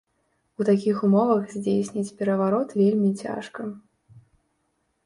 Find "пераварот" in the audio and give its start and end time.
2.23-2.69